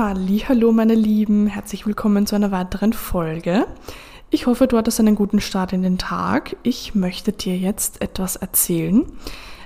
Hallo 0.00 0.70
meine 0.70 0.94
Lieben, 0.94 1.48
herzlich 1.48 1.84
willkommen 1.84 2.24
zu 2.24 2.36
einer 2.36 2.52
weiteren 2.52 2.92
Folge. 2.92 3.66
Ich 4.30 4.46
hoffe, 4.46 4.68
du 4.68 4.76
hattest 4.76 5.00
einen 5.00 5.16
guten 5.16 5.40
Start 5.40 5.72
in 5.72 5.82
den 5.82 5.98
Tag. 5.98 6.54
Ich 6.62 6.94
möchte 6.94 7.32
dir 7.32 7.58
jetzt 7.58 8.00
etwas 8.00 8.36
erzählen, 8.36 9.06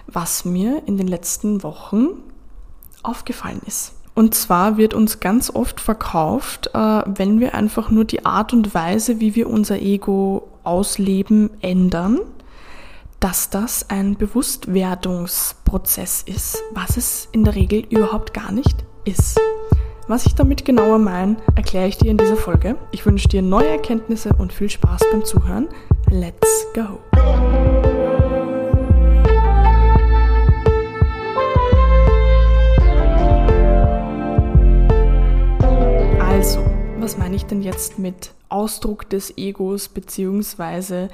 was 0.07 0.47
mir 0.47 0.85
in 0.87 0.97
den 0.97 1.07
letzten 1.07 1.63
Wochen 1.63 2.09
aufgefallen 3.03 3.61
ist. 3.67 3.93
Und 4.15 4.35
zwar 4.35 4.79
wird 4.79 4.95
uns 4.95 5.21
ganz 5.21 5.51
oft 5.51 5.83
verkauft, 5.83 6.71
äh, 6.73 6.79
wenn 6.79 7.39
wir 7.39 7.55
einfach 7.55 7.91
nur 7.91 8.07
die 8.07 8.25
Art 8.25 8.55
und 8.55 8.75
Weise, 8.75 9.21
wie 9.21 9.35
wir 9.35 9.51
unser 9.51 9.83
Ego 9.83 10.49
ausleben, 10.65 11.51
ändern, 11.61 12.19
dass 13.21 13.51
das 13.51 13.91
ein 13.91 14.17
Bewusstwerdungsprozess 14.17 16.23
ist, 16.23 16.63
was 16.73 16.97
es 16.97 17.29
in 17.33 17.45
der 17.45 17.55
Regel 17.55 17.85
überhaupt 17.91 18.33
gar 18.33 18.51
nicht 18.51 18.83
ist. 19.05 19.39
Was 20.13 20.27
ich 20.27 20.35
damit 20.35 20.67
genauer 20.67 20.99
meine, 20.99 21.39
erkläre 21.57 21.89
ich 21.89 21.97
dir 21.97 22.11
in 22.11 22.19
dieser 22.19 22.37
Folge. 22.37 22.77
Ich 22.91 23.07
wünsche 23.07 23.29
dir 23.29 23.41
neue 23.41 23.69
Erkenntnisse 23.69 24.35
und 24.35 24.53
viel 24.53 24.69
Spaß 24.69 25.01
beim 25.11 25.25
Zuhören. 25.25 25.69
Let's 26.11 26.67
go! 26.75 27.01
Also, 36.21 36.63
was 36.99 37.17
meine 37.17 37.35
ich 37.35 37.47
denn 37.47 37.63
jetzt 37.63 37.99
mit 37.99 38.33
Ausdruck 38.51 39.09
des 39.09 39.39
Egos 39.39 39.89
bzw. 39.89 41.09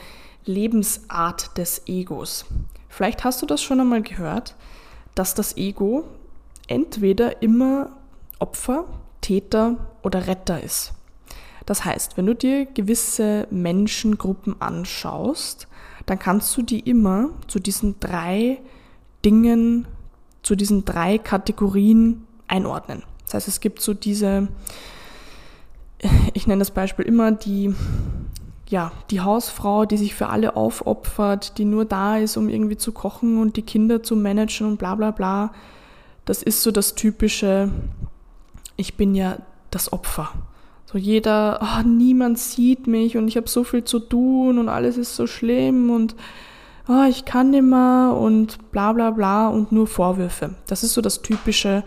Lebensart 0.45 1.57
des 1.57 1.83
Egos? 1.87 2.47
Vielleicht 2.89 3.23
hast 3.23 3.43
du 3.43 3.47
das 3.47 3.63
schon 3.63 3.79
einmal 3.79 4.03
gehört, 4.03 4.57
dass 5.15 5.37
das 5.37 5.57
Ego 5.57 6.03
entweder 6.67 7.43
immer 7.43 7.93
Opfer, 8.39 8.85
Täter 9.21 9.77
oder 10.03 10.27
Retter 10.27 10.63
ist. 10.63 10.93
Das 11.67 11.85
heißt, 11.85 12.17
wenn 12.17 12.27
du 12.27 12.35
dir 12.35 12.65
gewisse 12.65 13.47
Menschengruppen 13.51 14.61
anschaust, 14.61 15.69
dann 16.07 16.19
kannst 16.19 16.57
du 16.57 16.63
die 16.63 16.81
immer 16.81 17.29
zu 17.47 17.59
diesen 17.59 18.01
drei 18.01 18.59
Dingen, 19.25 19.87
zu 20.43 20.57
diesen 20.57 20.87
drei 20.87 21.19
Kategorien 21.19 22.27
einordnen. 22.47 23.03
Das 23.27 23.35
heißt, 23.35 23.49
es 23.49 23.61
gibt 23.61 23.83
so 23.83 23.93
diese, 23.93 24.49
ich 26.33 26.47
nenne 26.47 26.61
das 26.61 26.71
Beispiel 26.71 27.05
immer 27.05 27.33
die, 27.33 27.75
ja, 28.71 28.93
die 29.11 29.21
Hausfrau, 29.21 29.85
die 29.85 29.99
sich 29.99 30.15
für 30.15 30.29
alle 30.29 30.57
aufopfert, 30.57 31.59
die 31.59 31.67
nur 31.67 31.85
da 31.85 32.17
ist, 32.17 32.39
um 32.39 32.49
irgendwie 32.49 32.79
zu 32.79 32.93
kochen 32.93 33.39
und 33.39 33.57
die 33.57 33.63
Kinder 33.63 34.03
zu 34.03 34.17
managen 34.17 34.67
und 34.67 34.79
bla 34.79 34.95
bla 34.95 35.11
bla. 35.11 35.53
Das 36.25 36.43
ist 36.43 36.63
so 36.63 36.71
das 36.71 36.95
typische 36.95 37.71
ich 38.79 38.97
bin 38.97 39.15
ja 39.15 39.37
das 39.71 39.93
Opfer. 39.93 40.31
So 40.87 40.97
jeder, 40.97 41.61
oh, 41.61 41.87
niemand 41.87 42.39
sieht 42.39 42.87
mich 42.87 43.19
und 43.19 43.29
ich 43.29 43.37
habe 43.37 43.49
so 43.49 43.63
viel 43.63 43.85
zu 43.85 43.99
tun 43.99 44.59
und 44.59 44.71
alles 44.71 44.97
ist 44.97 45.17
so 45.17 45.27
schlimm 45.27 45.91
und 45.91 46.17
oh, 46.89 47.05
ich 47.07 47.27
kann 47.27 47.53
immer 47.53 48.17
und 48.19 48.71
bla 48.73 48.95
bla 48.95 49.11
bla 49.11 49.49
und 49.49 49.71
nur 49.71 49.87
Vorwürfe. 49.87 50.55
Das 50.67 50.83
ist 50.83 50.95
so 50.95 51.03
das 51.03 51.21
typische, 51.21 51.85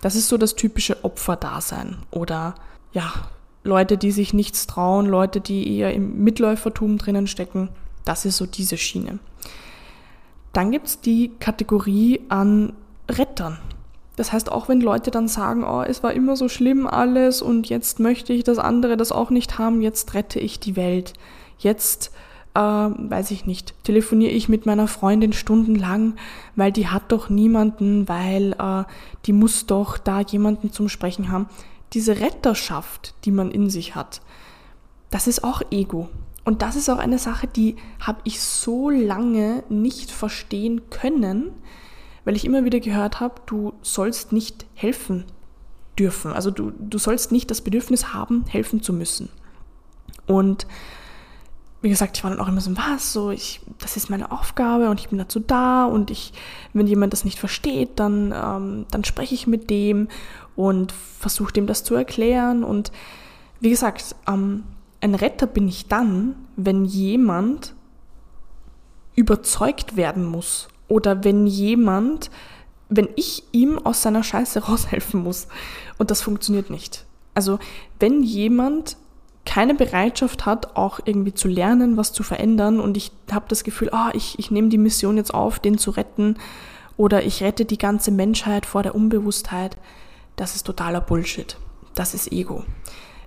das 0.00 0.14
ist 0.14 0.28
so 0.28 0.38
das 0.38 0.54
typische 0.54 1.04
Opferdasein. 1.04 1.96
Oder 2.12 2.54
ja, 2.92 3.12
Leute, 3.64 3.98
die 3.98 4.12
sich 4.12 4.32
nichts 4.32 4.68
trauen, 4.68 5.06
Leute, 5.06 5.40
die 5.40 5.76
eher 5.76 5.92
im 5.92 6.22
Mitläufertum 6.22 6.98
drinnen 6.98 7.26
stecken. 7.26 7.70
Das 8.04 8.24
ist 8.24 8.36
so 8.36 8.46
diese 8.46 8.78
Schiene. 8.78 9.18
Dann 10.52 10.70
gibt 10.70 10.86
es 10.86 11.00
die 11.00 11.32
Kategorie 11.40 12.20
an 12.28 12.74
Rettern. 13.08 13.58
Das 14.20 14.34
heißt, 14.34 14.52
auch 14.52 14.68
wenn 14.68 14.82
Leute 14.82 15.10
dann 15.10 15.28
sagen, 15.28 15.64
oh, 15.64 15.80
es 15.80 16.02
war 16.02 16.12
immer 16.12 16.36
so 16.36 16.50
schlimm 16.50 16.86
alles 16.86 17.40
und 17.40 17.70
jetzt 17.70 18.00
möchte 18.00 18.34
ich, 18.34 18.44
dass 18.44 18.58
andere 18.58 18.98
das 18.98 19.12
auch 19.12 19.30
nicht 19.30 19.58
haben, 19.58 19.80
jetzt 19.80 20.12
rette 20.12 20.38
ich 20.38 20.60
die 20.60 20.76
Welt. 20.76 21.14
Jetzt, 21.56 22.12
äh, 22.52 22.60
weiß 22.60 23.30
ich 23.30 23.46
nicht, 23.46 23.72
telefoniere 23.82 24.32
ich 24.32 24.50
mit 24.50 24.66
meiner 24.66 24.88
Freundin 24.88 25.32
stundenlang, 25.32 26.16
weil 26.54 26.70
die 26.70 26.88
hat 26.88 27.04
doch 27.12 27.30
niemanden, 27.30 28.10
weil 28.10 28.52
äh, 28.58 28.84
die 29.24 29.32
muss 29.32 29.64
doch 29.64 29.96
da 29.96 30.20
jemanden 30.20 30.70
zum 30.70 30.90
Sprechen 30.90 31.32
haben. 31.32 31.48
Diese 31.94 32.20
Retterschaft, 32.20 33.14
die 33.24 33.30
man 33.30 33.50
in 33.50 33.70
sich 33.70 33.94
hat, 33.94 34.20
das 35.08 35.28
ist 35.28 35.44
auch 35.44 35.62
Ego. 35.70 36.10
Und 36.44 36.60
das 36.60 36.76
ist 36.76 36.90
auch 36.90 36.98
eine 36.98 37.18
Sache, 37.18 37.46
die 37.46 37.76
habe 38.00 38.20
ich 38.24 38.42
so 38.42 38.90
lange 38.90 39.62
nicht 39.70 40.10
verstehen 40.10 40.90
können, 40.90 41.52
weil 42.30 42.36
ich 42.36 42.44
immer 42.44 42.64
wieder 42.64 42.78
gehört 42.78 43.18
habe, 43.18 43.40
du 43.46 43.72
sollst 43.82 44.30
nicht 44.30 44.64
helfen 44.74 45.24
dürfen. 45.98 46.32
Also 46.32 46.52
du, 46.52 46.70
du 46.70 46.96
sollst 46.96 47.32
nicht 47.32 47.50
das 47.50 47.60
Bedürfnis 47.60 48.14
haben, 48.14 48.44
helfen 48.46 48.84
zu 48.84 48.92
müssen. 48.92 49.30
Und 50.28 50.68
wie 51.82 51.88
gesagt, 51.88 52.16
ich 52.16 52.22
war 52.22 52.30
dann 52.30 52.38
auch 52.38 52.46
immer 52.46 52.60
so, 52.60 52.76
was, 52.76 53.12
so, 53.12 53.32
ich, 53.32 53.62
das 53.78 53.96
ist 53.96 54.10
meine 54.10 54.30
Aufgabe 54.30 54.90
und 54.90 55.00
ich 55.00 55.08
bin 55.08 55.18
dazu 55.18 55.40
da 55.40 55.86
und 55.86 56.12
ich, 56.12 56.32
wenn 56.72 56.86
jemand 56.86 57.12
das 57.12 57.24
nicht 57.24 57.40
versteht, 57.40 57.98
dann, 57.98 58.32
ähm, 58.32 58.86
dann 58.92 59.02
spreche 59.02 59.34
ich 59.34 59.48
mit 59.48 59.68
dem 59.68 60.06
und 60.54 60.92
versuche 60.92 61.52
dem 61.52 61.66
das 61.66 61.82
zu 61.82 61.96
erklären. 61.96 62.62
Und 62.62 62.92
wie 63.58 63.70
gesagt, 63.70 64.14
ähm, 64.28 64.62
ein 65.00 65.16
Retter 65.16 65.48
bin 65.48 65.66
ich 65.66 65.88
dann, 65.88 66.36
wenn 66.54 66.84
jemand 66.84 67.74
überzeugt 69.16 69.96
werden 69.96 70.24
muss 70.24 70.68
oder 70.90 71.24
wenn 71.24 71.46
jemand, 71.46 72.30
wenn 72.90 73.08
ich 73.16 73.44
ihm 73.52 73.78
aus 73.78 74.02
seiner 74.02 74.22
Scheiße 74.22 74.64
raushelfen 74.66 75.22
muss. 75.22 75.48
Und 75.96 76.10
das 76.10 76.20
funktioniert 76.20 76.68
nicht. 76.68 77.06
Also 77.32 77.58
wenn 77.98 78.22
jemand 78.22 78.98
keine 79.46 79.74
Bereitschaft 79.74 80.44
hat, 80.44 80.76
auch 80.76 81.00
irgendwie 81.04 81.32
zu 81.32 81.48
lernen, 81.48 81.96
was 81.96 82.12
zu 82.12 82.22
verändern 82.22 82.78
und 82.78 82.96
ich 82.96 83.10
habe 83.32 83.46
das 83.48 83.64
Gefühl, 83.64 83.88
ah, 83.92 84.10
ich, 84.12 84.38
ich 84.38 84.50
nehme 84.50 84.68
die 84.68 84.78
Mission 84.78 85.16
jetzt 85.16 85.32
auf, 85.32 85.58
den 85.58 85.78
zu 85.78 85.92
retten 85.92 86.36
oder 86.96 87.24
ich 87.24 87.42
rette 87.42 87.64
die 87.64 87.78
ganze 87.78 88.10
Menschheit 88.10 88.66
vor 88.66 88.82
der 88.82 88.94
Unbewusstheit, 88.94 89.78
das 90.36 90.56
ist 90.56 90.66
totaler 90.66 91.00
Bullshit. 91.00 91.56
Das 91.94 92.14
ist 92.14 92.30
Ego. 92.30 92.64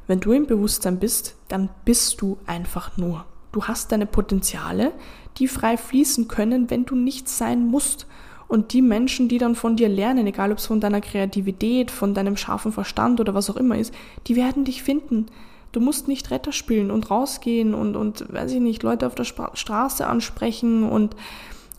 Wenn 0.06 0.20
du 0.20 0.32
im 0.34 0.46
Bewusstsein 0.46 1.00
bist, 1.00 1.36
dann 1.48 1.70
bist 1.86 2.22
du 2.22 2.38
einfach 2.46 2.98
nur. 2.98 3.26
Du 3.54 3.64
hast 3.64 3.92
deine 3.94 4.08
Potenziale, 4.08 4.92
die 5.38 5.48
frei 5.48 5.78
fließen 5.78 6.28
können, 6.28 6.70
wenn 6.70 6.86
du 6.86 6.96
nichts 6.96 7.38
sein 7.38 7.66
musst. 7.66 8.08
Und 8.48 8.74
die 8.74 8.82
Menschen, 8.82 9.30
die 9.30 9.38
dann 9.38 9.56
von 9.56 9.78
dir 9.78 9.88
lernen, 9.88 10.28
egal 10.28 10.52
ob 10.52 10.58
es 10.58 10.66
von 10.66 10.82
deiner 10.82 11.02
Kreativität, 11.02 11.90
von 11.90 12.14
deinem 12.14 12.36
scharfen 12.36 12.72
Verstand 12.74 13.22
oder 13.22 13.34
was 13.34 13.50
auch 13.50 13.56
immer 13.56 13.78
ist, 13.78 13.94
die 14.28 14.36
werden 14.36 14.66
dich 14.66 14.84
finden. 14.84 15.28
Du 15.72 15.80
musst 15.80 16.08
nicht 16.08 16.30
Retter 16.30 16.52
spielen 16.52 16.92
und 16.92 17.10
rausgehen 17.10 17.74
und, 17.74 17.96
und 17.96 18.32
weiß 18.32 18.52
ich 18.52 18.60
nicht, 18.60 18.84
Leute 18.84 19.08
auf 19.08 19.16
der 19.16 19.24
Straße 19.24 20.06
ansprechen 20.06 20.84
und 20.84 21.16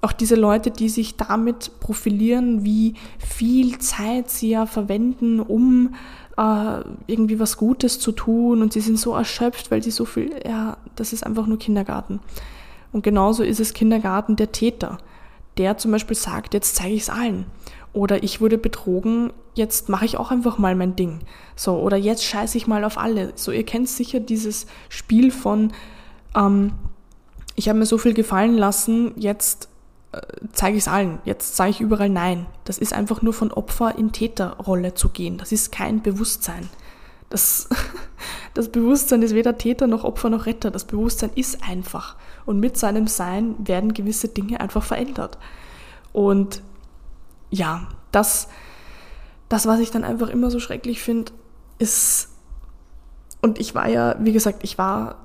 auch 0.01 0.13
diese 0.13 0.35
Leute, 0.35 0.71
die 0.71 0.89
sich 0.89 1.17
damit 1.17 1.81
profilieren, 1.81 2.65
wie 2.65 2.95
viel 3.19 3.79
Zeit 3.79 4.31
sie 4.31 4.51
ja 4.51 4.67
verwenden, 4.67 5.41
um 5.41 5.95
äh, 6.37 6.81
irgendwie 7.07 7.39
was 7.39 7.57
Gutes 7.57 7.99
zu 8.01 8.13
tun 8.13 8.63
und 8.63 8.73
sie 8.73 8.81
sind 8.81 8.99
so 8.99 9.15
erschöpft, 9.15 9.71
weil 9.71 9.83
sie 9.83 9.91
so 9.91 10.05
viel, 10.05 10.31
ja, 10.45 10.77
das 10.97 11.13
ist 11.13 11.25
einfach 11.25 11.47
nur 11.47 11.59
Kindergarten. 11.59 12.21
Und 12.93 13.03
genauso 13.03 13.43
ist 13.43 13.61
es 13.61 13.75
Kindergarten 13.75 14.37
der 14.37 14.53
Täter, 14.53 14.99
der 15.57 15.79
zum 15.79 15.91
Beispiel 15.91 16.17
sagt, 16.17 16.55
jetzt 16.55 16.77
zeige 16.77 16.95
ich 16.95 17.03
es 17.03 17.11
allen. 17.11 17.47
Oder 17.93 18.23
ich 18.25 18.41
wurde 18.41 18.59
betrogen, 18.59 19.33
jetzt 19.55 19.89
mache 19.89 20.05
ich 20.05 20.17
auch 20.17 20.31
einfach 20.31 20.59
mal 20.59 20.75
mein 20.75 20.97
Ding. 20.97 21.21
So, 21.55 21.77
oder 21.79 21.97
jetzt 21.97 22.25
scheiße 22.25 22.59
ich 22.59 22.67
mal 22.67 22.85
auf 22.85 22.99
alle. 22.99 23.33
So, 23.37 23.53
ihr 23.53 23.65
kennt 23.65 23.89
sicher 23.89 24.19
dieses 24.19 24.67
Spiel 24.89 25.31
von, 25.31 25.73
ähm, 26.35 26.73
ich 27.55 27.69
habe 27.69 27.79
mir 27.79 27.87
so 27.87 27.99
viel 27.99 28.15
gefallen 28.15 28.57
lassen, 28.57 29.13
jetzt 29.17 29.69
zeige 30.53 30.77
ich 30.77 30.85
es 30.85 30.89
allen. 30.89 31.19
Jetzt 31.25 31.57
sage 31.57 31.71
ich 31.71 31.81
überall 31.81 32.09
Nein. 32.09 32.47
Das 32.65 32.79
ist 32.79 32.93
einfach 32.93 33.23
nur 33.23 33.33
von 33.33 33.53
Opfer 33.53 33.97
in 33.97 34.13
Täterrolle 34.13 34.95
zu 34.95 35.09
gehen. 35.09 35.39
Das 35.39 35.53
ist 35.53 35.73
kein 35.73 36.03
Bewusstsein. 36.03 36.69
Das, 37.31 37.69
das 38.55 38.69
Bewusstsein 38.71 39.23
ist 39.23 39.35
weder 39.35 39.59
Täter 39.59 39.87
noch 39.87 40.05
Opfer 40.05 40.31
noch 40.31 40.47
Retter. 40.47 40.71
Das 40.71 40.85
Bewusstsein 40.85 41.31
ist 41.35 41.63
einfach. 41.69 42.17
Und 42.47 42.61
mit 42.61 42.77
seinem 42.77 43.07
Sein 43.07 43.55
werden 43.59 43.95
gewisse 43.95 44.29
Dinge 44.29 44.61
einfach 44.61 44.83
verändert. 44.83 45.39
Und 46.13 46.63
ja, 47.51 47.89
das, 48.13 48.49
das, 49.49 49.67
was 49.67 49.81
ich 49.81 49.91
dann 49.91 50.05
einfach 50.05 50.29
immer 50.29 50.51
so 50.51 50.61
schrecklich 50.61 51.03
finde, 51.03 51.33
ist, 51.79 52.29
und 53.41 53.59
ich 53.59 53.75
war 53.75 53.89
ja, 53.89 54.17
wie 54.21 54.33
gesagt, 54.33 54.61
ich 54.63 54.79
war 54.79 55.17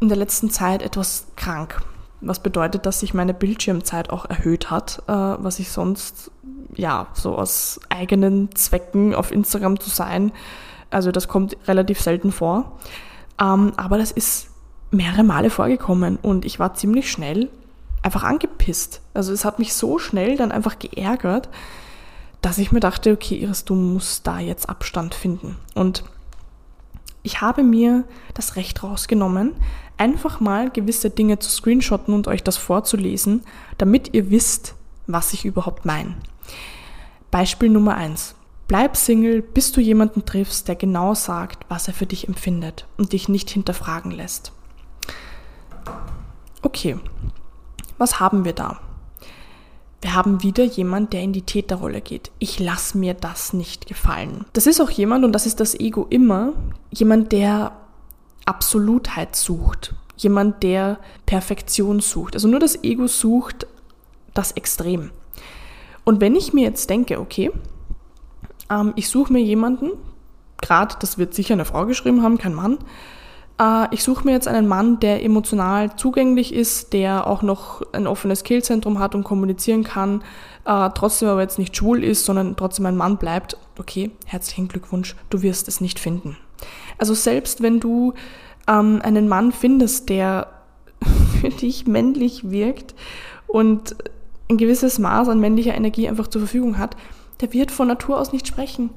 in 0.00 0.08
der 0.08 0.16
letzten 0.16 0.50
Zeit 0.50 0.82
etwas 0.82 1.26
krank. 1.36 1.80
Was 2.20 2.40
bedeutet, 2.40 2.86
dass 2.86 3.00
sich 3.00 3.14
meine 3.14 3.34
Bildschirmzeit 3.34 4.10
auch 4.10 4.24
erhöht 4.24 4.70
hat, 4.70 5.02
äh, 5.06 5.12
was 5.12 5.58
ich 5.58 5.70
sonst, 5.70 6.30
ja, 6.74 7.06
so 7.14 7.36
aus 7.36 7.80
eigenen 7.88 8.54
Zwecken 8.54 9.14
auf 9.14 9.30
Instagram 9.30 9.78
zu 9.78 9.90
sein, 9.90 10.32
also 10.90 11.12
das 11.12 11.28
kommt 11.28 11.56
relativ 11.66 12.00
selten 12.00 12.32
vor. 12.32 12.78
Ähm, 13.40 13.72
aber 13.76 13.98
das 13.98 14.10
ist 14.10 14.48
mehrere 14.90 15.22
Male 15.22 15.50
vorgekommen 15.50 16.16
und 16.20 16.44
ich 16.44 16.58
war 16.58 16.74
ziemlich 16.74 17.10
schnell 17.10 17.50
einfach 18.02 18.24
angepisst. 18.24 19.00
Also 19.14 19.32
es 19.32 19.44
hat 19.44 19.58
mich 19.58 19.74
so 19.74 19.98
schnell 19.98 20.36
dann 20.36 20.52
einfach 20.52 20.78
geärgert, 20.78 21.48
dass 22.40 22.58
ich 22.58 22.72
mir 22.72 22.80
dachte, 22.80 23.12
okay, 23.12 23.36
Iris, 23.36 23.64
du 23.64 23.74
musst 23.74 24.26
da 24.26 24.38
jetzt 24.38 24.68
Abstand 24.68 25.14
finden. 25.14 25.56
Und 25.74 26.04
ich 27.28 27.42
habe 27.42 27.62
mir 27.62 28.04
das 28.32 28.56
Recht 28.56 28.82
rausgenommen, 28.82 29.52
einfach 29.98 30.40
mal 30.40 30.70
gewisse 30.70 31.10
Dinge 31.10 31.38
zu 31.38 31.50
screenshotten 31.50 32.14
und 32.14 32.26
euch 32.26 32.42
das 32.42 32.56
vorzulesen, 32.56 33.42
damit 33.76 34.14
ihr 34.14 34.30
wisst, 34.30 34.74
was 35.06 35.34
ich 35.34 35.44
überhaupt 35.44 35.84
meine. 35.84 36.16
Beispiel 37.30 37.68
Nummer 37.68 37.96
eins: 37.96 38.34
Bleib 38.66 38.96
Single, 38.96 39.42
bis 39.42 39.72
du 39.72 39.82
jemanden 39.82 40.24
triffst, 40.24 40.68
der 40.68 40.76
genau 40.76 41.12
sagt, 41.12 41.66
was 41.68 41.86
er 41.86 41.92
für 41.92 42.06
dich 42.06 42.26
empfindet 42.28 42.86
und 42.96 43.12
dich 43.12 43.28
nicht 43.28 43.50
hinterfragen 43.50 44.10
lässt. 44.10 44.52
Okay, 46.62 46.96
was 47.98 48.20
haben 48.20 48.46
wir 48.46 48.54
da? 48.54 48.80
Wir 50.00 50.14
haben 50.14 50.42
wieder 50.42 50.64
jemand, 50.64 51.12
der 51.12 51.22
in 51.22 51.32
die 51.32 51.42
Täterrolle 51.42 52.00
geht. 52.00 52.30
Ich 52.38 52.60
lasse 52.60 52.96
mir 52.96 53.14
das 53.14 53.52
nicht 53.52 53.86
gefallen. 53.86 54.44
Das 54.52 54.66
ist 54.66 54.80
auch 54.80 54.90
jemand, 54.90 55.24
und 55.24 55.32
das 55.32 55.46
ist 55.46 55.58
das 55.58 55.78
Ego 55.78 56.06
immer, 56.08 56.52
jemand, 56.90 57.32
der 57.32 57.72
Absolutheit 58.44 59.34
sucht. 59.34 59.94
Jemand, 60.16 60.62
der 60.62 60.98
Perfektion 61.26 62.00
sucht. 62.00 62.34
Also 62.34 62.48
nur 62.48 62.60
das 62.60 62.82
Ego 62.84 63.06
sucht 63.06 63.66
das 64.34 64.52
Extrem. 64.52 65.10
Und 66.04 66.20
wenn 66.20 66.36
ich 66.36 66.52
mir 66.52 66.64
jetzt 66.64 66.88
denke, 66.88 67.20
okay, 67.20 67.50
ähm, 68.70 68.92
ich 68.96 69.08
suche 69.08 69.32
mir 69.32 69.42
jemanden, 69.42 69.90
gerade, 70.60 70.94
das 71.00 71.18
wird 71.18 71.34
sicher 71.34 71.54
eine 71.54 71.64
Frau 71.64 71.86
geschrieben 71.86 72.22
haben, 72.22 72.38
kein 72.38 72.54
Mann, 72.54 72.78
ich 73.90 74.04
suche 74.04 74.24
mir 74.24 74.32
jetzt 74.32 74.46
einen 74.46 74.68
Mann, 74.68 75.00
der 75.00 75.24
emotional 75.24 75.96
zugänglich 75.96 76.54
ist, 76.54 76.92
der 76.92 77.26
auch 77.26 77.42
noch 77.42 77.82
ein 77.92 78.06
offenes 78.06 78.44
Killzentrum 78.44 79.00
hat 79.00 79.16
und 79.16 79.24
kommunizieren 79.24 79.82
kann, 79.82 80.22
äh, 80.64 80.90
trotzdem 80.94 81.28
aber 81.28 81.40
jetzt 81.40 81.58
nicht 81.58 81.76
schwul 81.76 82.04
ist, 82.04 82.24
sondern 82.24 82.54
trotzdem 82.54 82.86
ein 82.86 82.96
Mann 82.96 83.16
bleibt. 83.16 83.56
Okay, 83.76 84.12
herzlichen 84.26 84.68
Glückwunsch, 84.68 85.16
du 85.30 85.42
wirst 85.42 85.66
es 85.66 85.80
nicht 85.80 85.98
finden. 85.98 86.36
Also 86.98 87.14
selbst 87.14 87.60
wenn 87.60 87.80
du 87.80 88.14
ähm, 88.68 89.00
einen 89.02 89.28
Mann 89.28 89.50
findest, 89.50 90.08
der 90.08 90.46
für 91.40 91.48
dich 91.48 91.86
männlich 91.86 92.50
wirkt 92.50 92.94
und 93.48 93.96
ein 94.48 94.56
gewisses 94.56 94.98
Maß 94.98 95.28
an 95.28 95.40
männlicher 95.40 95.74
Energie 95.74 96.08
einfach 96.08 96.28
zur 96.28 96.42
Verfügung 96.42 96.78
hat, 96.78 96.96
der 97.40 97.52
wird 97.52 97.70
von 97.70 97.88
Natur 97.88 98.18
aus 98.20 98.32
nicht 98.32 98.46
sprechen. 98.46 98.90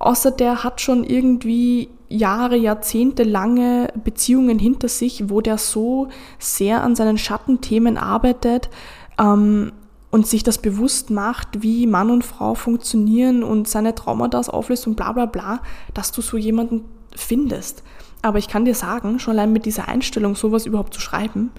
Außer 0.00 0.30
der 0.30 0.64
hat 0.64 0.80
schon 0.80 1.04
irgendwie 1.04 1.90
Jahre, 2.08 2.56
Jahrzehnte 2.56 3.22
lange 3.22 3.92
Beziehungen 4.02 4.58
hinter 4.58 4.88
sich, 4.88 5.28
wo 5.28 5.42
der 5.42 5.58
so 5.58 6.08
sehr 6.38 6.82
an 6.82 6.96
seinen 6.96 7.18
Schattenthemen 7.18 7.98
arbeitet 7.98 8.70
ähm, 9.18 9.72
und 10.10 10.26
sich 10.26 10.42
das 10.42 10.56
bewusst 10.58 11.10
macht, 11.10 11.62
wie 11.62 11.86
Mann 11.86 12.10
und 12.10 12.24
Frau 12.24 12.54
funktionieren 12.54 13.44
und 13.44 13.68
seine 13.68 13.94
Traumata 13.94 14.40
auflöst 14.40 14.86
und 14.86 14.96
bla 14.96 15.12
bla 15.12 15.26
bla, 15.26 15.60
dass 15.92 16.12
du 16.12 16.22
so 16.22 16.38
jemanden 16.38 16.86
findest. 17.14 17.82
Aber 18.22 18.38
ich 18.38 18.48
kann 18.48 18.64
dir 18.64 18.74
sagen, 18.74 19.18
schon 19.18 19.34
allein 19.34 19.52
mit 19.52 19.66
dieser 19.66 19.86
Einstellung, 19.88 20.34
sowas 20.34 20.64
überhaupt 20.64 20.94
zu 20.94 21.00
schreiben, 21.00 21.52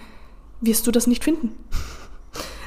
wirst 0.61 0.87
du 0.87 0.91
das 0.91 1.05
nicht 1.05 1.23
finden. 1.23 1.51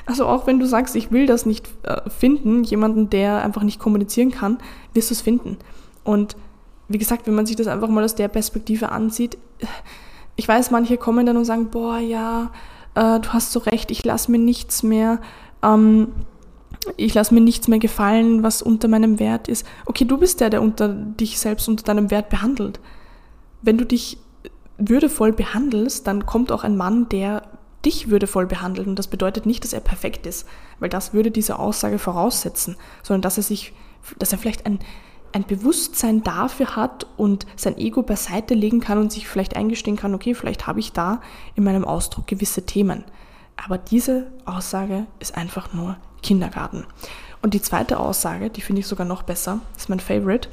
Also 0.06 0.26
auch 0.26 0.46
wenn 0.46 0.58
du 0.58 0.66
sagst, 0.66 0.96
ich 0.96 1.10
will 1.10 1.26
das 1.26 1.46
nicht 1.46 1.68
äh, 1.82 2.08
finden, 2.10 2.62
jemanden, 2.64 3.08
der 3.10 3.42
einfach 3.42 3.62
nicht 3.62 3.78
kommunizieren 3.78 4.30
kann, 4.30 4.58
wirst 4.92 5.10
du 5.10 5.14
es 5.14 5.22
finden. 5.22 5.56
Und 6.02 6.36
wie 6.88 6.98
gesagt, 6.98 7.26
wenn 7.26 7.34
man 7.34 7.46
sich 7.46 7.56
das 7.56 7.66
einfach 7.66 7.88
mal 7.88 8.04
aus 8.04 8.14
der 8.14 8.28
Perspektive 8.28 8.90
ansieht, 8.90 9.38
ich 10.36 10.46
weiß, 10.46 10.70
manche 10.70 10.96
kommen 10.96 11.24
dann 11.26 11.36
und 11.36 11.44
sagen, 11.44 11.70
boah, 11.70 11.98
ja, 11.98 12.50
äh, 12.94 13.20
du 13.20 13.28
hast 13.30 13.52
so 13.52 13.60
recht, 13.60 13.90
ich 13.90 14.04
lasse 14.04 14.30
mir 14.30 14.38
nichts 14.38 14.82
mehr, 14.82 15.20
ähm, 15.62 16.08
ich 16.96 17.14
lasse 17.14 17.32
mir 17.32 17.40
nichts 17.40 17.68
mehr 17.68 17.78
gefallen, 17.78 18.42
was 18.42 18.60
unter 18.60 18.88
meinem 18.88 19.18
Wert 19.18 19.48
ist. 19.48 19.66
Okay, 19.86 20.04
du 20.04 20.18
bist 20.18 20.40
der, 20.40 20.50
der 20.50 20.60
unter 20.60 20.88
dich 20.88 21.38
selbst 21.38 21.68
unter 21.68 21.84
deinem 21.84 22.10
Wert 22.10 22.28
behandelt. 22.28 22.80
Wenn 23.62 23.78
du 23.78 23.86
dich 23.86 24.18
würdevoll 24.76 25.32
behandelst, 25.32 26.06
dann 26.06 26.26
kommt 26.26 26.52
auch 26.52 26.64
ein 26.64 26.76
Mann, 26.76 27.08
der 27.08 27.42
dich 27.84 28.08
würdevoll 28.08 28.46
behandelt. 28.46 28.86
Und 28.86 28.98
das 28.98 29.08
bedeutet 29.08 29.46
nicht, 29.46 29.64
dass 29.64 29.72
er 29.72 29.80
perfekt 29.80 30.26
ist, 30.26 30.46
weil 30.80 30.88
das 30.88 31.12
würde 31.12 31.30
diese 31.30 31.58
Aussage 31.58 31.98
voraussetzen, 31.98 32.76
sondern 33.02 33.22
dass 33.22 33.36
er 33.36 33.42
sich, 33.42 33.72
dass 34.18 34.32
er 34.32 34.38
vielleicht 34.38 34.66
ein, 34.66 34.78
ein 35.32 35.44
Bewusstsein 35.44 36.22
dafür 36.22 36.76
hat 36.76 37.06
und 37.16 37.46
sein 37.56 37.76
Ego 37.76 38.02
beiseite 38.02 38.54
legen 38.54 38.80
kann 38.80 38.98
und 38.98 39.12
sich 39.12 39.26
vielleicht 39.26 39.56
eingestehen 39.56 39.96
kann, 39.96 40.14
okay, 40.14 40.34
vielleicht 40.34 40.66
habe 40.66 40.80
ich 40.80 40.92
da 40.92 41.20
in 41.54 41.64
meinem 41.64 41.84
Ausdruck 41.84 42.26
gewisse 42.26 42.64
Themen. 42.66 43.04
Aber 43.62 43.78
diese 43.78 44.32
Aussage 44.44 45.06
ist 45.20 45.36
einfach 45.36 45.72
nur 45.72 45.96
Kindergarten. 46.22 46.84
Und 47.42 47.54
die 47.54 47.62
zweite 47.62 48.00
Aussage, 48.00 48.48
die 48.48 48.62
finde 48.62 48.80
ich 48.80 48.86
sogar 48.86 49.06
noch 49.06 49.22
besser, 49.22 49.60
ist 49.76 49.88
mein 49.88 50.00
Favorite. 50.00 50.48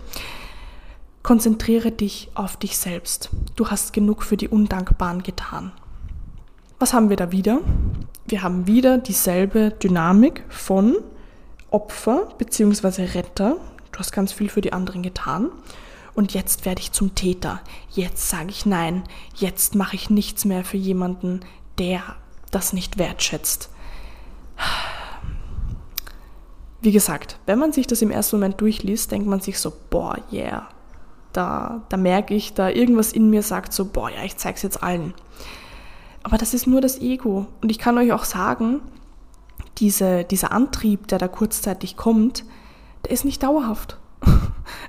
Konzentriere 1.24 1.92
dich 1.92 2.30
auf 2.34 2.58
dich 2.58 2.78
selbst. 2.78 3.30
Du 3.56 3.70
hast 3.70 3.94
genug 3.94 4.24
für 4.24 4.38
die 4.38 4.50
Undankbaren 4.50 5.24
getan. 5.24 5.72
Was 6.82 6.96
haben 6.96 7.12
wir 7.12 7.16
da 7.16 7.32
wieder? 7.32 7.60
Wir 8.26 8.42
haben 8.42 8.66
wieder 8.66 8.98
dieselbe 8.98 9.70
Dynamik 9.70 10.44
von 10.50 10.96
Opfer 11.70 12.30
bzw. 12.40 13.04
Retter. 13.04 13.58
Du 13.92 14.00
hast 14.00 14.12
ganz 14.12 14.34
viel 14.34 14.50
für 14.50 14.62
die 14.62 14.74
anderen 14.74 15.04
getan. 15.04 15.52
Und 16.16 16.34
jetzt 16.34 16.66
werde 16.66 16.82
ich 16.82 16.92
zum 16.92 17.14
Täter. 17.14 17.62
Jetzt 17.92 18.30
sage 18.30 18.50
ich 18.50 18.66
nein. 18.66 19.04
Jetzt 19.36 19.76
mache 19.76 19.96
ich 19.96 20.10
nichts 20.10 20.44
mehr 20.44 20.64
für 20.64 20.78
jemanden, 20.78 21.42
der 21.78 22.02
das 22.50 22.74
nicht 22.74 22.98
wertschätzt. 22.98 23.70
Wie 26.82 26.92
gesagt, 26.92 27.38
wenn 27.46 27.60
man 27.60 27.74
sich 27.74 27.86
das 27.86 28.02
im 28.02 28.10
ersten 28.10 28.38
Moment 28.38 28.60
durchliest, 28.60 29.12
denkt 29.12 29.28
man 29.28 29.40
sich 29.40 29.60
so, 29.60 29.72
boah, 29.92 30.18
yeah. 30.32 30.68
Da, 31.32 31.84
da 31.90 31.98
merke 31.98 32.34
ich, 32.34 32.56
da 32.56 32.70
irgendwas 32.70 33.14
in 33.14 33.30
mir 33.30 33.44
sagt 33.44 33.72
so, 33.72 33.86
boah, 33.86 34.10
ja, 34.10 34.24
ich 34.24 34.38
zeig's 34.38 34.64
jetzt 34.64 34.82
allen. 34.82 35.14
Aber 36.24 36.38
das 36.38 36.54
ist 36.54 36.68
nur 36.68 36.82
das 36.82 37.00
Ego. 37.00 37.48
Und 37.62 37.70
ich 37.70 37.80
kann 37.80 37.98
euch 37.98 38.12
auch 38.12 38.24
sagen, 38.24 38.82
diese, 39.78 40.24
dieser 40.24 40.52
Antrieb, 40.52 41.08
der 41.08 41.18
da 41.18 41.28
kurzzeitig 41.28 41.98
kommt, 41.98 42.46
der 43.06 43.12
ist 43.12 43.26
nicht 43.26 43.44
dauerhaft. 43.44 43.98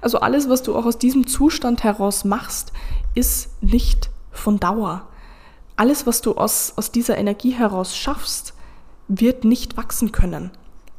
Also 0.01 0.21
alles, 0.21 0.49
was 0.49 0.63
du 0.63 0.77
auch 0.77 0.85
aus 0.85 0.99
diesem 0.99 1.27
Zustand 1.27 1.83
heraus 1.83 2.25
machst, 2.25 2.73
ist 3.15 3.63
nicht 3.63 4.11
von 4.31 4.61
Dauer. 4.61 5.09
Alles, 5.77 6.07
was 6.07 6.21
du 6.21 6.35
aus, 6.35 6.75
aus 6.77 6.93
dieser 6.93 7.19
Energie 7.19 7.51
heraus 7.51 7.97
schaffst, 7.97 8.55
wird 9.09 9.45
nicht 9.45 9.77
wachsen 9.77 10.13
können. 10.13 10.51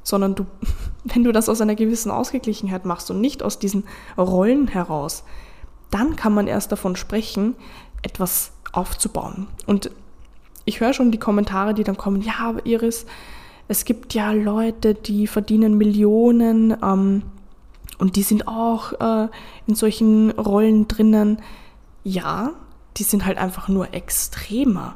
Sondern 0.03 0.36
du, 0.36 0.45
wenn 1.03 1.24
du 1.24 1.31
das 1.31 1.50
aus 1.50 1.62
einer 1.62 1.75
gewissen 1.75 2.12
Ausgeglichenheit 2.12 2.86
machst 2.86 3.12
und 3.12 3.21
nicht 3.21 3.44
aus 3.44 3.59
diesen 3.59 3.86
Rollen 4.18 4.68
heraus, 4.68 5.24
dann 5.91 6.15
kann 6.15 6.33
man 6.33 6.47
erst 6.47 6.71
davon 6.71 6.95
sprechen, 6.95 7.55
etwas 8.01 8.51
aufzubauen. 8.72 9.48
Und 9.65 9.91
ich 10.65 10.79
höre 10.79 10.93
schon 10.93 11.12
die 11.12 11.20
Kommentare, 11.20 11.74
die 11.74 11.84
dann 11.84 11.98
kommen, 11.98 12.22
ja, 12.22 12.34
aber 12.39 12.65
Iris, 12.65 13.05
es 13.67 13.86
gibt 13.86 14.13
ja 14.13 14.32
Leute, 14.32 14.93
die 14.93 15.27
verdienen 15.27 15.77
Millionen 15.77 16.75
ähm, 16.84 17.24
und 17.98 18.15
die 18.15 18.24
sind 18.24 18.48
auch 18.48 18.93
äh, 19.00 19.29
in 19.67 19.75
solchen 19.75 20.32
Rollen 20.32 20.88
drinnen. 20.88 21.41
Ja, 22.03 22.51
die 22.98 23.03
sind 23.03 23.25
halt 23.25 23.38
einfach 23.38 23.70
nur 23.70 23.93
extremer. 23.93 24.96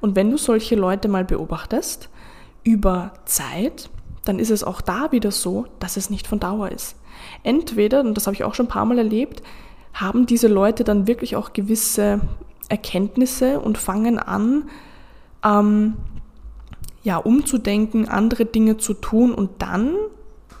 Und 0.00 0.16
wenn 0.16 0.30
du 0.30 0.38
solche 0.38 0.76
Leute 0.76 1.08
mal 1.08 1.24
beobachtest, 1.24 2.08
über 2.64 3.12
Zeit, 3.24 3.90
dann 4.24 4.38
ist 4.38 4.50
es 4.50 4.64
auch 4.64 4.80
da 4.80 5.12
wieder 5.12 5.30
so, 5.30 5.66
dass 5.78 5.96
es 5.96 6.10
nicht 6.10 6.26
von 6.26 6.40
Dauer 6.40 6.70
ist. 6.70 6.96
Entweder, 7.42 8.00
und 8.00 8.14
das 8.14 8.26
habe 8.26 8.34
ich 8.34 8.44
auch 8.44 8.54
schon 8.54 8.66
ein 8.66 8.70
paar 8.70 8.84
Mal 8.84 8.98
erlebt, 8.98 9.42
haben 9.92 10.26
diese 10.26 10.48
Leute 10.48 10.84
dann 10.84 11.06
wirklich 11.06 11.36
auch 11.36 11.52
gewisse 11.52 12.20
Erkenntnisse 12.68 13.60
und 13.60 13.78
fangen 13.78 14.18
an, 14.18 14.68
ähm, 15.44 15.94
ja, 17.02 17.16
umzudenken, 17.16 18.08
andere 18.08 18.44
Dinge 18.44 18.76
zu 18.76 18.94
tun 18.94 19.32
und 19.32 19.50
dann 19.58 19.94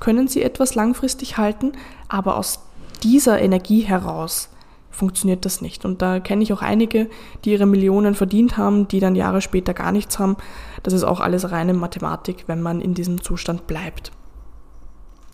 können 0.00 0.28
sie 0.28 0.42
etwas 0.42 0.74
langfristig 0.74 1.36
halten, 1.36 1.72
aber 2.08 2.36
aus 2.36 2.60
dieser 3.02 3.40
Energie 3.40 3.80
heraus 3.80 4.48
funktioniert 4.90 5.44
das 5.44 5.62
nicht. 5.62 5.84
Und 5.84 6.02
da 6.02 6.20
kenne 6.20 6.42
ich 6.42 6.52
auch 6.52 6.62
einige, 6.62 7.08
die 7.44 7.52
ihre 7.52 7.66
Millionen 7.66 8.14
verdient 8.14 8.56
haben, 8.56 8.88
die 8.88 9.00
dann 9.00 9.14
Jahre 9.14 9.40
später 9.40 9.72
gar 9.72 9.92
nichts 9.92 10.18
haben. 10.18 10.36
Das 10.82 10.92
ist 10.92 11.04
auch 11.04 11.20
alles 11.20 11.50
reine 11.50 11.74
Mathematik, 11.74 12.44
wenn 12.46 12.60
man 12.60 12.80
in 12.80 12.94
diesem 12.94 13.22
Zustand 13.22 13.66
bleibt. 13.66 14.10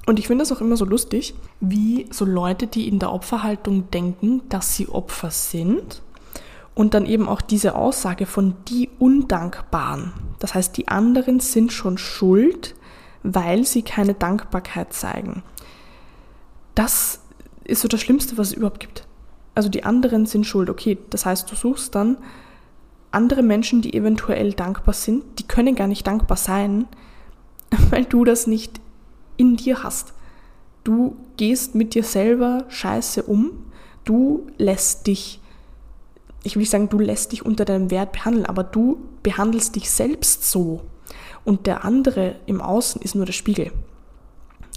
Und 0.07 0.21
ich 0.21 0.29
finde 0.29 0.45
es 0.45 0.53
auch 0.53 0.61
immer 0.61 0.77
so 0.77 0.85
lustig, 0.85 1.35
wie 1.61 2.07
so 2.13 2.25
Leute, 2.25 2.69
die 2.69 2.87
in 2.87 3.01
der 3.01 3.13
Opferhaltung 3.13 3.91
denken, 3.91 4.43
dass 4.49 4.77
sie 4.77 4.89
Opfer 4.89 5.33
sind, 5.33 6.03
und 6.77 6.93
dann 6.93 7.07
eben 7.07 7.27
auch 7.27 7.41
diese 7.41 7.75
Aussage 7.75 8.27
von 8.27 8.55
die 8.69 8.91
Undankbaren. 8.99 10.13
Das 10.39 10.55
heißt, 10.55 10.77
die 10.77 10.89
anderen 10.89 11.41
sind 11.41 11.73
schon 11.73 11.97
schuld, 11.97 12.75
weil 13.23 13.65
sie 13.65 13.81
keine 13.81 14.13
Dankbarkeit 14.13 14.93
zeigen. 14.93 15.43
Das 16.75 17.21
ist 17.65 17.81
so 17.81 17.89
das 17.89 18.03
Schlimmste, 18.03 18.37
was 18.37 18.49
es 18.49 18.53
überhaupt 18.53 18.81
gibt. 18.81 19.07
Also 19.55 19.71
die 19.71 19.85
anderen 19.85 20.27
sind 20.27 20.45
schuld. 20.45 20.69
Okay, 20.69 20.99
das 21.09 21.25
heißt, 21.25 21.51
du 21.51 21.57
suchst 21.57 21.95
dann 21.95 22.19
andere 23.11 23.43
Menschen, 23.43 23.81
die 23.81 23.95
eventuell 23.95 24.53
dankbar 24.53 24.93
sind, 24.93 25.25
die 25.39 25.49
können 25.49 25.77
gar 25.77 25.87
nicht 25.87 26.07
dankbar 26.07 26.37
sein, 26.37 26.87
weil 27.91 28.05
du 28.05 28.27
das 28.27 28.47
nicht 28.47 28.83
in 29.39 29.57
dir 29.57 29.83
hast. 29.83 30.13
Du 30.85 31.17
gehst 31.39 31.75
mit 31.75 31.95
dir 31.95 32.05
selber 32.05 32.67
scheiße 32.69 33.23
um. 33.23 33.53
Du 34.05 34.47
lässt 34.59 35.07
dich, 35.07 35.41
ich 36.47 36.55
will 36.55 36.61
nicht 36.61 36.71
sagen, 36.71 36.89
du 36.89 36.99
lässt 36.99 37.33
dich 37.33 37.45
unter 37.45 37.65
deinem 37.65 37.91
Wert 37.91 38.13
behandeln, 38.13 38.47
aber 38.47 38.63
du 38.63 38.99
behandelst 39.23 39.75
dich 39.75 39.91
selbst 39.91 40.49
so. 40.51 40.83
Und 41.45 41.67
der 41.67 41.85
andere 41.85 42.37
im 42.47 42.61
Außen 42.61 43.03
ist 43.03 43.15
nur 43.15 43.27
der 43.27 43.33
Spiegel. 43.33 43.73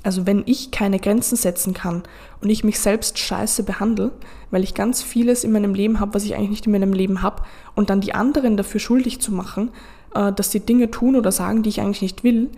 Also 0.02 0.26
wenn 0.26 0.44
ich 0.46 0.72
keine 0.72 1.00
Grenzen 1.00 1.36
setzen 1.36 1.74
kann 1.74 2.04
und 2.42 2.50
ich 2.50 2.64
mich 2.64 2.80
selbst 2.80 3.20
scheiße 3.20 3.64
behandle, 3.64 4.12
weil 4.50 4.64
ich 4.64 4.74
ganz 4.74 5.04
vieles 5.04 5.44
in 5.44 5.52
meinem 5.52 5.74
Leben 5.74 6.00
habe, 6.00 6.14
was 6.14 6.24
ich 6.24 6.36
eigentlich 6.36 6.50
nicht 6.50 6.66
in 6.66 6.72
meinem 6.72 6.94
Leben 6.94 7.22
habe, 7.22 7.44
und 7.76 7.90
dann 7.90 8.02
die 8.02 8.16
anderen 8.16 8.58
dafür 8.58 8.80
schuldig 8.80 9.20
zu 9.20 9.32
machen, 9.32 9.70
äh, 10.16 10.32
dass 10.32 10.52
sie 10.52 10.62
Dinge 10.62 10.90
tun 10.90 11.16
oder 11.16 11.32
sagen, 11.32 11.64
die 11.64 11.70
ich 11.70 11.82
eigentlich 11.82 12.02
nicht 12.02 12.24
will, 12.24 12.50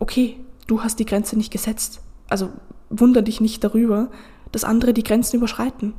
okay, 0.00 0.36
du 0.66 0.82
hast 0.82 0.98
die 0.98 1.06
Grenze 1.06 1.36
nicht 1.36 1.52
gesetzt. 1.52 2.00
Also 2.28 2.50
wunder 2.90 3.22
dich 3.22 3.40
nicht 3.40 3.62
darüber, 3.64 4.08
dass 4.52 4.64
andere 4.64 4.92
die 4.92 5.04
Grenzen 5.04 5.36
überschreiten. 5.36 5.94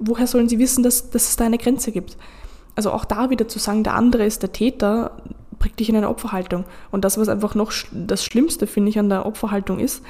Woher 0.00 0.26
sollen 0.26 0.48
sie 0.48 0.58
wissen, 0.58 0.82
dass, 0.82 1.10
dass 1.10 1.28
es 1.28 1.36
da 1.36 1.44
eine 1.44 1.58
Grenze 1.58 1.92
gibt? 1.92 2.16
Also 2.74 2.90
auch 2.90 3.04
da 3.04 3.30
wieder 3.30 3.46
zu 3.46 3.58
sagen, 3.58 3.84
der 3.84 3.94
andere 3.94 4.24
ist 4.24 4.42
der 4.42 4.52
Täter, 4.52 5.22
bringt 5.58 5.78
dich 5.78 5.88
in 5.88 5.96
eine 5.96 6.08
Opferhaltung. 6.08 6.64
Und 6.90 7.04
das, 7.04 7.18
was 7.18 7.28
einfach 7.28 7.54
noch 7.54 7.72
das 7.92 8.24
Schlimmste, 8.24 8.66
finde 8.66 8.88
ich, 8.88 8.98
an 8.98 9.10
der 9.10 9.26
Opferhaltung 9.26 9.78
ist, 9.78 10.02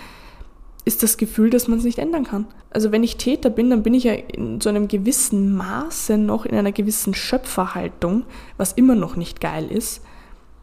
ist 0.84 1.02
das 1.02 1.16
Gefühl, 1.18 1.50
dass 1.50 1.68
man 1.68 1.78
es 1.78 1.84
nicht 1.84 1.98
ändern 1.98 2.24
kann. 2.24 2.46
Also 2.70 2.92
wenn 2.92 3.02
ich 3.02 3.16
Täter 3.16 3.50
bin, 3.50 3.68
dann 3.68 3.82
bin 3.82 3.92
ich 3.92 4.04
ja 4.04 4.14
in 4.14 4.60
so 4.60 4.68
einem 4.68 4.88
gewissen 4.88 5.54
Maße 5.56 6.16
noch 6.16 6.46
in 6.46 6.56
einer 6.56 6.72
gewissen 6.72 7.12
Schöpferhaltung, 7.12 8.24
was 8.56 8.72
immer 8.72 8.94
noch 8.94 9.16
nicht 9.16 9.40
geil 9.40 9.70
ist. 9.70 10.02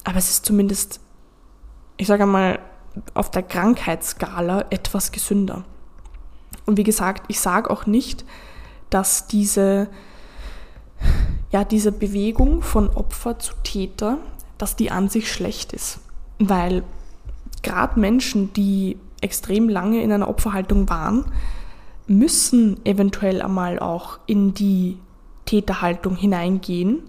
Aber 0.03 0.17
es 0.17 0.29
ist 0.29 0.45
zumindest, 0.45 1.01
ich 1.97 2.07
sage 2.07 2.23
einmal, 2.23 2.59
auf 3.13 3.29
der 3.29 3.43
Krankheitsskala 3.43 4.65
etwas 4.69 5.11
gesünder. 5.11 5.65
Und 6.65 6.77
wie 6.77 6.83
gesagt, 6.83 7.25
ich 7.27 7.39
sage 7.39 7.69
auch 7.69 7.85
nicht, 7.85 8.25
dass 8.89 9.27
diese, 9.27 9.87
ja, 11.51 11.63
diese 11.63 11.91
Bewegung 11.91 12.61
von 12.61 12.89
Opfer 12.89 13.39
zu 13.39 13.53
Täter, 13.63 14.17
dass 14.57 14.75
die 14.75 14.91
an 14.91 15.09
sich 15.09 15.31
schlecht 15.31 15.73
ist. 15.73 15.99
Weil 16.39 16.83
gerade 17.63 17.99
Menschen, 17.99 18.53
die 18.53 18.97
extrem 19.21 19.69
lange 19.69 20.01
in 20.01 20.11
einer 20.11 20.29
Opferhaltung 20.29 20.89
waren, 20.89 21.25
müssen 22.07 22.85
eventuell 22.85 23.41
einmal 23.41 23.79
auch 23.79 24.19
in 24.25 24.53
die 24.53 24.97
Täterhaltung 25.45 26.15
hineingehen, 26.15 26.99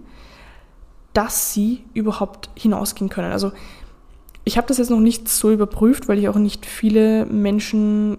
dass 1.13 1.53
sie 1.53 1.83
überhaupt 1.93 2.49
hinausgehen 2.55 3.09
können. 3.09 3.31
Also 3.31 3.51
ich 4.43 4.57
habe 4.57 4.67
das 4.67 4.77
jetzt 4.77 4.89
noch 4.89 4.99
nicht 4.99 5.27
so 5.29 5.51
überprüft, 5.51 6.07
weil 6.07 6.17
ich 6.17 6.29
auch 6.29 6.35
nicht 6.35 6.65
viele 6.65 7.25
Menschen 7.25 8.17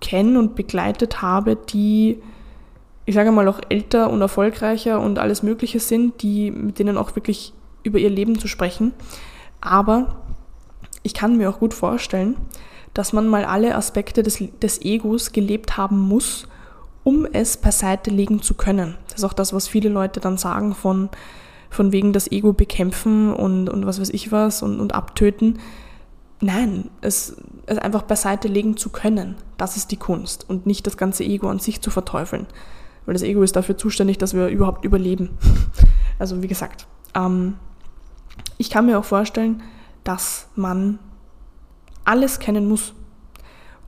kenne 0.00 0.38
und 0.38 0.54
begleitet 0.54 1.22
habe, 1.22 1.56
die, 1.56 2.22
ich 3.10 3.16
sage 3.16 3.32
mal, 3.32 3.48
auch 3.48 3.58
älter 3.70 4.08
und 4.08 4.20
erfolgreicher 4.20 5.00
und 5.00 5.18
alles 5.18 5.42
Mögliche 5.42 5.80
sind, 5.80 6.22
die, 6.22 6.52
mit 6.52 6.78
denen 6.78 6.96
auch 6.96 7.16
wirklich 7.16 7.52
über 7.82 7.98
ihr 7.98 8.08
Leben 8.08 8.38
zu 8.38 8.46
sprechen. 8.46 8.92
Aber 9.60 10.14
ich 11.02 11.12
kann 11.12 11.36
mir 11.36 11.50
auch 11.50 11.58
gut 11.58 11.74
vorstellen, 11.74 12.36
dass 12.94 13.12
man 13.12 13.26
mal 13.26 13.44
alle 13.44 13.74
Aspekte 13.74 14.22
des, 14.22 14.40
des 14.62 14.80
Egos 14.82 15.32
gelebt 15.32 15.76
haben 15.76 15.98
muss, 15.98 16.46
um 17.02 17.26
es 17.32 17.56
beiseite 17.56 18.10
legen 18.10 18.42
zu 18.42 18.54
können. 18.54 18.96
Das 19.08 19.18
ist 19.18 19.24
auch 19.24 19.32
das, 19.32 19.52
was 19.52 19.66
viele 19.66 19.88
Leute 19.88 20.20
dann 20.20 20.38
sagen 20.38 20.76
von, 20.76 21.08
von 21.68 21.90
wegen 21.90 22.12
das 22.12 22.30
Ego 22.30 22.52
bekämpfen 22.52 23.34
und, 23.34 23.68
und 23.68 23.86
was 23.86 24.00
weiß 24.00 24.10
ich 24.10 24.30
was 24.30 24.62
und, 24.62 24.78
und 24.78 24.94
abtöten. 24.94 25.58
Nein, 26.40 26.90
es, 27.00 27.36
es 27.66 27.78
einfach 27.78 28.02
beiseite 28.02 28.46
legen 28.46 28.76
zu 28.76 28.90
können, 28.90 29.34
das 29.56 29.76
ist 29.76 29.90
die 29.90 29.96
Kunst 29.96 30.48
und 30.48 30.64
nicht 30.64 30.86
das 30.86 30.96
ganze 30.96 31.24
Ego 31.24 31.48
an 31.48 31.58
sich 31.58 31.80
zu 31.80 31.90
verteufeln. 31.90 32.46
Weil 33.10 33.14
das 33.14 33.24
Ego 33.24 33.42
ist 33.42 33.56
dafür 33.56 33.76
zuständig, 33.76 34.18
dass 34.18 34.34
wir 34.34 34.46
überhaupt 34.46 34.84
überleben. 34.84 35.30
Also 36.20 36.42
wie 36.42 36.46
gesagt, 36.46 36.86
ähm, 37.16 37.54
ich 38.56 38.70
kann 38.70 38.86
mir 38.86 39.00
auch 39.00 39.04
vorstellen, 39.04 39.62
dass 40.04 40.46
man 40.54 41.00
alles 42.04 42.38
kennen 42.38 42.68
muss. 42.68 42.92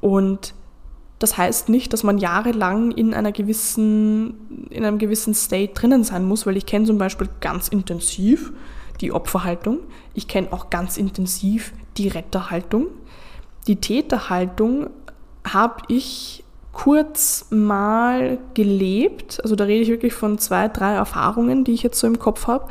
Und 0.00 0.54
das 1.20 1.36
heißt 1.36 1.68
nicht, 1.68 1.92
dass 1.92 2.02
man 2.02 2.18
jahrelang 2.18 2.90
in 2.90 3.14
einer 3.14 3.30
gewissen, 3.30 4.66
in 4.70 4.84
einem 4.84 4.98
gewissen 4.98 5.34
State 5.34 5.74
drinnen 5.74 6.02
sein 6.02 6.24
muss, 6.24 6.44
weil 6.44 6.56
ich 6.56 6.66
kenne 6.66 6.86
zum 6.86 6.98
Beispiel 6.98 7.28
ganz 7.40 7.68
intensiv 7.68 8.52
die 9.00 9.12
Opferhaltung. 9.12 9.78
Ich 10.14 10.26
kenne 10.26 10.52
auch 10.52 10.68
ganz 10.68 10.96
intensiv 10.96 11.74
die 11.96 12.08
Retterhaltung. 12.08 12.88
Die 13.68 13.76
Täterhaltung 13.76 14.90
habe 15.44 15.82
ich 15.86 16.41
kurz 16.72 17.46
mal 17.50 18.38
gelebt. 18.54 19.40
Also 19.42 19.56
da 19.56 19.64
rede 19.64 19.82
ich 19.82 19.88
wirklich 19.88 20.14
von 20.14 20.38
zwei, 20.38 20.68
drei 20.68 20.94
Erfahrungen, 20.94 21.64
die 21.64 21.72
ich 21.72 21.82
jetzt 21.82 21.98
so 21.98 22.06
im 22.06 22.18
Kopf 22.18 22.46
habe. 22.46 22.68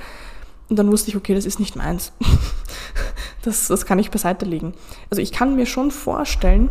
Und 0.70 0.77
dann 0.77 0.91
wusste 0.91 1.10
ich, 1.10 1.15
okay, 1.15 1.36
das 1.36 1.46
ist 1.46 1.60
nicht 1.60 1.75
meins. 1.75 2.12
das, 3.43 3.67
das 3.67 3.86
kann 3.86 4.00
ich 4.00 4.12
beiseite 4.12 4.46
legen. 4.46 4.74
Also 5.10 5.22
ich 5.22 5.31
kann 5.31 5.55
mir 5.55 5.65
schon 5.65 5.91
vorstellen, 5.91 6.70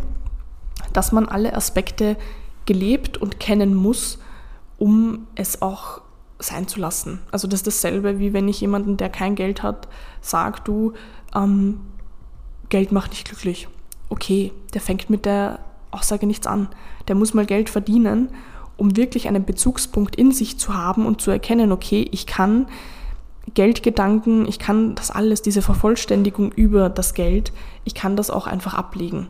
dass 0.93 1.11
man 1.11 1.29
alle 1.29 1.55
Aspekte 1.55 2.17
gelebt 2.65 3.17
und 3.17 3.39
kennen 3.39 3.75
muss, 3.75 4.19
um 4.77 5.27
es 5.35 5.61
auch 5.61 6.01
sein 6.39 6.67
zu 6.67 6.79
lassen. 6.79 7.19
Also 7.31 7.47
das 7.47 7.61
ist 7.61 7.67
dasselbe, 7.67 8.19
wie 8.19 8.33
wenn 8.33 8.47
ich 8.47 8.59
jemanden, 8.61 8.97
der 8.97 9.09
kein 9.09 9.35
Geld 9.35 9.63
hat, 9.63 9.87
sage, 10.21 10.61
du, 10.63 10.93
ähm, 11.35 11.81
Geld 12.69 12.91
macht 12.91 13.11
nicht 13.11 13.27
glücklich. 13.27 13.67
Okay, 14.09 14.51
der 14.73 14.81
fängt 14.81 15.09
mit 15.09 15.25
der 15.25 15.59
Aussage 15.91 16.25
nichts 16.25 16.47
an. 16.47 16.69
Der 17.07 17.15
muss 17.15 17.33
mal 17.33 17.45
Geld 17.45 17.69
verdienen, 17.69 18.29
um 18.77 18.97
wirklich 18.97 19.27
einen 19.27 19.45
Bezugspunkt 19.45 20.15
in 20.15 20.31
sich 20.31 20.57
zu 20.57 20.73
haben 20.73 21.05
und 21.05 21.21
zu 21.21 21.31
erkennen, 21.31 21.71
okay, 21.71 22.07
ich 22.11 22.25
kann 22.25 22.67
Geldgedanken, 23.53 24.47
ich 24.47 24.59
kann 24.59 24.95
das 24.95 25.11
alles, 25.11 25.41
diese 25.41 25.61
Vervollständigung 25.61 26.51
über 26.51 26.89
das 26.89 27.13
Geld, 27.13 27.51
ich 27.83 27.93
kann 27.93 28.15
das 28.15 28.29
auch 28.29 28.47
einfach 28.47 28.73
ablegen. 28.73 29.27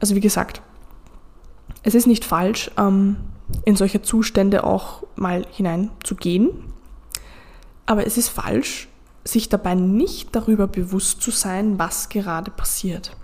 Also 0.00 0.14
wie 0.14 0.20
gesagt, 0.20 0.62
es 1.82 1.94
ist 1.94 2.06
nicht 2.06 2.24
falsch, 2.24 2.70
ähm, 2.76 3.16
in 3.64 3.76
solche 3.76 4.02
Zustände 4.02 4.64
auch 4.64 5.02
mal 5.16 5.44
hineinzugehen, 5.50 6.50
aber 7.86 8.06
es 8.06 8.16
ist 8.16 8.28
falsch, 8.28 8.88
sich 9.24 9.48
dabei 9.48 9.74
nicht 9.74 10.34
darüber 10.34 10.66
bewusst 10.66 11.20
zu 11.20 11.30
sein, 11.30 11.78
was 11.78 12.08
gerade 12.08 12.50
passiert. 12.50 13.16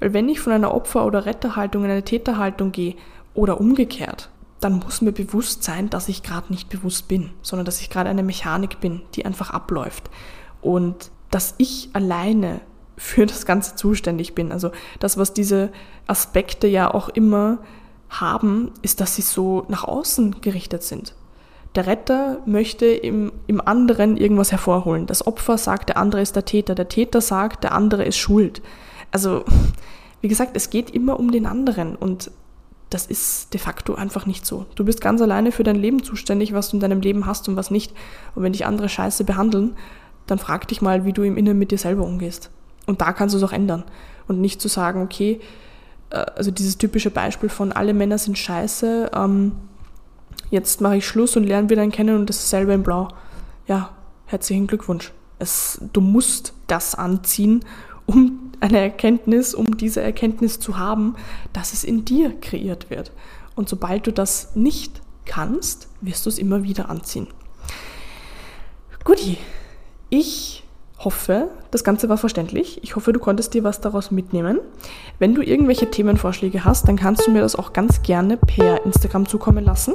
Weil 0.00 0.12
wenn 0.12 0.28
ich 0.28 0.40
von 0.40 0.52
einer 0.52 0.74
Opfer- 0.74 1.06
oder 1.06 1.26
Retterhaltung 1.26 1.84
in 1.84 1.90
eine 1.90 2.04
Täterhaltung 2.04 2.72
gehe 2.72 2.94
oder 3.34 3.60
umgekehrt, 3.60 4.30
dann 4.60 4.78
muss 4.78 5.02
mir 5.02 5.12
bewusst 5.12 5.62
sein, 5.62 5.90
dass 5.90 6.08
ich 6.08 6.22
gerade 6.22 6.50
nicht 6.52 6.68
bewusst 6.68 7.08
bin, 7.08 7.30
sondern 7.42 7.66
dass 7.66 7.80
ich 7.80 7.90
gerade 7.90 8.08
eine 8.08 8.22
Mechanik 8.22 8.80
bin, 8.80 9.02
die 9.14 9.26
einfach 9.26 9.50
abläuft. 9.50 10.10
Und 10.62 11.10
dass 11.30 11.54
ich 11.58 11.90
alleine 11.92 12.60
für 12.96 13.26
das 13.26 13.44
Ganze 13.44 13.74
zuständig 13.76 14.34
bin. 14.34 14.52
Also 14.52 14.70
das, 15.00 15.18
was 15.18 15.32
diese 15.32 15.70
Aspekte 16.06 16.66
ja 16.66 16.92
auch 16.92 17.08
immer 17.08 17.58
haben, 18.08 18.70
ist, 18.82 19.00
dass 19.00 19.16
sie 19.16 19.22
so 19.22 19.64
nach 19.68 19.84
außen 19.84 20.40
gerichtet 20.40 20.82
sind. 20.82 21.14
Der 21.74 21.86
Retter 21.86 22.38
möchte 22.46 22.86
im, 22.86 23.32
im 23.48 23.60
anderen 23.60 24.16
irgendwas 24.16 24.52
hervorholen. 24.52 25.06
Das 25.06 25.26
Opfer 25.26 25.58
sagt, 25.58 25.88
der 25.88 25.96
andere 25.96 26.22
ist 26.22 26.36
der 26.36 26.44
Täter. 26.44 26.76
Der 26.76 26.88
Täter 26.88 27.20
sagt, 27.20 27.64
der 27.64 27.72
andere 27.72 28.04
ist 28.04 28.16
schuld. 28.16 28.62
Also, 29.14 29.44
wie 30.20 30.28
gesagt, 30.28 30.50
es 30.54 30.68
geht 30.68 30.90
immer 30.90 31.18
um 31.18 31.30
den 31.30 31.46
anderen. 31.46 31.94
Und 31.94 32.30
das 32.90 33.06
ist 33.06 33.54
de 33.54 33.60
facto 33.60 33.94
einfach 33.94 34.26
nicht 34.26 34.44
so. 34.44 34.66
Du 34.74 34.84
bist 34.84 35.00
ganz 35.00 35.22
alleine 35.22 35.52
für 35.52 35.62
dein 35.62 35.76
Leben 35.76 36.02
zuständig, 36.02 36.52
was 36.52 36.70
du 36.70 36.76
in 36.76 36.80
deinem 36.80 37.00
Leben 37.00 37.24
hast 37.24 37.48
und 37.48 37.56
was 37.56 37.70
nicht. 37.70 37.92
Und 38.34 38.42
wenn 38.42 38.52
dich 38.52 38.66
andere 38.66 38.88
scheiße 38.88 39.24
behandeln, 39.24 39.76
dann 40.26 40.38
frag 40.38 40.68
dich 40.68 40.82
mal, 40.82 41.04
wie 41.04 41.12
du 41.12 41.22
im 41.22 41.36
Inneren 41.36 41.58
mit 41.58 41.70
dir 41.70 41.78
selber 41.78 42.04
umgehst. 42.04 42.50
Und 42.86 43.00
da 43.00 43.12
kannst 43.12 43.34
du 43.34 43.38
es 43.38 43.44
auch 43.44 43.52
ändern. 43.52 43.84
Und 44.26 44.40
nicht 44.40 44.60
zu 44.60 44.68
sagen, 44.68 45.02
okay, 45.02 45.40
äh, 46.10 46.16
also 46.36 46.50
dieses 46.50 46.78
typische 46.78 47.10
Beispiel 47.10 47.48
von 47.48 47.72
alle 47.72 47.94
Männer 47.94 48.18
sind 48.18 48.38
scheiße, 48.38 49.10
ähm, 49.14 49.52
jetzt 50.50 50.80
mache 50.80 50.96
ich 50.96 51.06
Schluss 51.06 51.36
und 51.36 51.44
lerne 51.44 51.70
wieder 51.70 51.82
einen 51.82 51.92
kennen 51.92 52.16
und 52.16 52.28
das 52.28 52.38
ist 52.38 52.50
selber 52.50 52.74
in 52.74 52.82
Blau. 52.82 53.08
Ja, 53.66 53.90
herzlichen 54.26 54.66
Glückwunsch. 54.66 55.12
Es, 55.38 55.80
du 55.92 56.00
musst 56.00 56.54
das 56.66 56.94
anziehen, 56.94 57.64
um 58.06 58.43
eine 58.60 58.78
Erkenntnis, 58.78 59.54
um 59.54 59.76
diese 59.76 60.00
Erkenntnis 60.00 60.60
zu 60.60 60.78
haben, 60.78 61.16
dass 61.52 61.72
es 61.72 61.84
in 61.84 62.04
dir 62.04 62.38
kreiert 62.40 62.90
wird. 62.90 63.12
Und 63.54 63.68
sobald 63.68 64.06
du 64.06 64.12
das 64.12 64.54
nicht 64.54 65.00
kannst, 65.24 65.88
wirst 66.00 66.26
du 66.26 66.30
es 66.30 66.38
immer 66.38 66.62
wieder 66.62 66.88
anziehen. 66.90 67.28
Guti, 69.04 69.38
ich 70.10 70.64
hoffe, 70.98 71.48
das 71.70 71.84
Ganze 71.84 72.08
war 72.08 72.16
verständlich. 72.16 72.82
Ich 72.82 72.96
hoffe, 72.96 73.12
du 73.12 73.20
konntest 73.20 73.54
dir 73.54 73.64
was 73.64 73.80
daraus 73.80 74.10
mitnehmen. 74.10 74.60
Wenn 75.18 75.34
du 75.34 75.42
irgendwelche 75.42 75.90
Themenvorschläge 75.90 76.64
hast, 76.64 76.88
dann 76.88 76.96
kannst 76.96 77.26
du 77.26 77.30
mir 77.30 77.40
das 77.40 77.56
auch 77.56 77.72
ganz 77.72 78.02
gerne 78.02 78.36
per 78.36 78.84
Instagram 78.84 79.28
zukommen 79.28 79.64
lassen. 79.64 79.94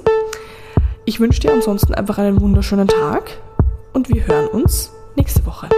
Ich 1.06 1.20
wünsche 1.20 1.40
dir 1.40 1.54
ansonsten 1.54 1.94
einfach 1.96 2.18
einen 2.20 2.40
wunderschönen 2.40 2.88
Tag 2.88 3.32
und 3.94 4.10
wir 4.10 4.28
hören 4.28 4.48
uns 4.48 4.92
nächste 5.16 5.46
Woche. 5.46 5.70